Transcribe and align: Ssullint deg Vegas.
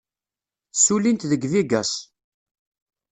Ssullint 0.73 1.27
deg 1.31 1.43
Vegas. 1.51 1.91